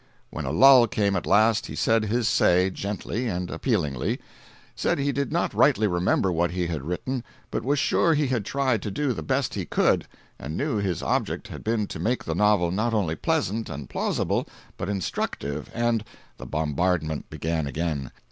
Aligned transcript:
When 0.31 0.45
a 0.45 0.51
lull 0.51 0.87
came 0.87 1.15
at 1.15 1.27
last, 1.27 1.67
he 1.67 1.75
said 1.75 2.05
his 2.05 2.27
say 2.27 2.71
gently 2.71 3.27
and 3.27 3.51
appealingly—said 3.51 4.97
he 4.97 5.11
did 5.11 5.31
not 5.31 5.53
rightly 5.53 5.85
remember 5.85 6.31
what 6.31 6.49
he 6.49 6.65
had 6.65 6.81
written, 6.81 7.23
but 7.51 7.63
was 7.63 7.77
sure 7.77 8.15
he 8.15 8.25
had 8.25 8.43
tried 8.43 8.81
to 8.81 8.89
do 8.89 9.13
the 9.13 9.21
best 9.21 9.53
he 9.53 9.63
could, 9.63 10.07
and 10.39 10.57
knew 10.57 10.77
his 10.77 11.03
object 11.03 11.49
had 11.49 11.63
been 11.63 11.85
to 11.85 11.99
make 11.99 12.23
the 12.23 12.33
novel 12.33 12.71
not 12.71 12.95
only 12.95 13.15
pleasant 13.15 13.69
and 13.69 13.91
plausible 13.91 14.47
but 14.75 14.89
instructive 14.89 15.69
and— 15.71 16.03
The 16.37 16.47
bombardment 16.47 17.29
began 17.29 17.67
again. 17.67 18.09